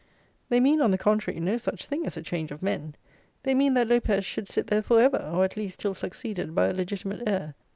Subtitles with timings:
[0.49, 2.95] They mean, on the contrary, no such thing as a change of men.
[3.43, 6.69] They mean that Lopez should sit there for ever; or, at least, till succeeded by
[6.69, 7.53] a legitimate heir.